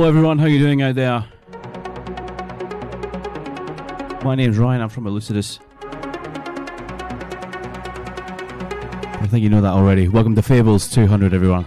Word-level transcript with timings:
Hello, 0.00 0.08
everyone. 0.08 0.38
How 0.38 0.46
you 0.46 0.58
doing 0.58 0.80
out 0.80 0.94
there? 0.94 1.22
My 4.24 4.34
name's 4.34 4.56
Ryan. 4.56 4.80
I'm 4.80 4.88
from 4.88 5.04
Elucidus. 5.04 5.60
I 9.20 9.26
think 9.26 9.42
you 9.42 9.50
know 9.50 9.60
that 9.60 9.74
already. 9.74 10.08
Welcome 10.08 10.34
to 10.36 10.42
Fables 10.42 10.88
200, 10.88 11.34
everyone. 11.34 11.66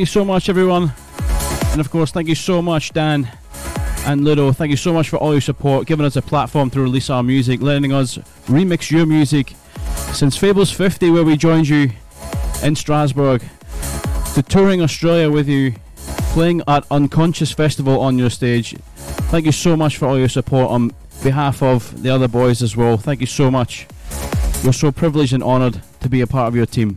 Thank 0.00 0.08
you 0.08 0.12
so 0.12 0.24
much, 0.24 0.48
everyone. 0.48 0.94
And 1.72 1.78
of 1.78 1.90
course, 1.90 2.10
thank 2.10 2.26
you 2.26 2.34
so 2.34 2.62
much, 2.62 2.94
Dan 2.94 3.30
and 4.06 4.24
Ludo. 4.24 4.50
Thank 4.50 4.70
you 4.70 4.78
so 4.78 4.94
much 4.94 5.10
for 5.10 5.18
all 5.18 5.32
your 5.32 5.42
support, 5.42 5.86
giving 5.86 6.06
us 6.06 6.16
a 6.16 6.22
platform 6.22 6.70
to 6.70 6.80
release 6.80 7.10
our 7.10 7.22
music, 7.22 7.60
letting 7.60 7.92
us 7.92 8.16
remix 8.46 8.90
your 8.90 9.04
music 9.04 9.52
since 10.14 10.38
Fables 10.38 10.72
50, 10.72 11.10
where 11.10 11.22
we 11.22 11.36
joined 11.36 11.68
you 11.68 11.90
in 12.62 12.76
Strasbourg, 12.76 13.42
to 14.32 14.42
touring 14.42 14.80
Australia 14.80 15.30
with 15.30 15.50
you, 15.50 15.74
playing 16.32 16.62
at 16.66 16.86
Unconscious 16.90 17.52
Festival 17.52 18.00
on 18.00 18.18
your 18.18 18.30
stage. 18.30 18.74
Thank 19.28 19.44
you 19.44 19.52
so 19.52 19.76
much 19.76 19.98
for 19.98 20.08
all 20.08 20.18
your 20.18 20.30
support 20.30 20.70
on 20.70 20.92
behalf 21.22 21.62
of 21.62 22.02
the 22.02 22.08
other 22.08 22.26
boys 22.26 22.62
as 22.62 22.74
well. 22.74 22.96
Thank 22.96 23.20
you 23.20 23.26
so 23.26 23.50
much. 23.50 23.86
We're 24.64 24.72
so 24.72 24.92
privileged 24.92 25.34
and 25.34 25.42
honoured 25.42 25.78
to 26.00 26.08
be 26.08 26.22
a 26.22 26.26
part 26.26 26.48
of 26.48 26.56
your 26.56 26.64
team. 26.64 26.96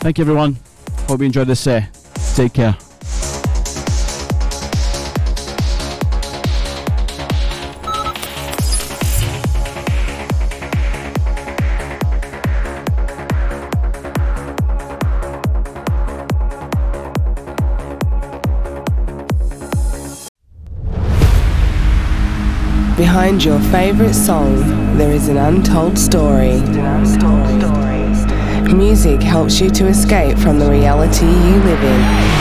Thank 0.00 0.18
you, 0.18 0.24
everyone. 0.24 0.58
Hope 1.06 1.20
you 1.20 1.26
enjoyed 1.26 1.46
this 1.46 1.60
set. 1.60 1.96
Take 2.36 2.52
care. 2.52 2.76
Behind 22.98 23.42
your 23.42 23.58
favorite 23.70 24.12
song, 24.12 24.98
there 24.98 25.10
is 25.10 25.28
an 25.28 25.38
untold 25.38 25.98
story. 25.98 26.60
Music 28.74 29.22
helps 29.22 29.60
you 29.60 29.70
to 29.70 29.86
escape 29.86 30.38
from 30.38 30.58
the 30.58 30.70
reality 30.70 31.26
you 31.26 31.56
live 31.62 31.82
in. 31.82 32.35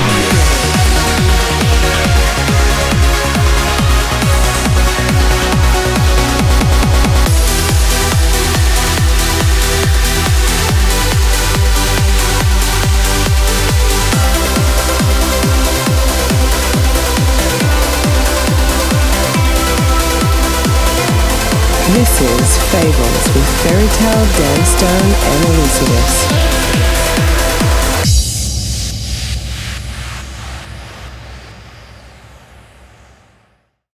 This 21.95 22.19
is 22.19 22.57
Fables 22.73 23.25
with 23.33 23.47
Ferry 23.63 23.87
Tayle, 23.87 24.27
Dan 24.35 24.65
Stone, 24.65 25.13
and 25.31 25.45
Elizabeth. 25.45 26.64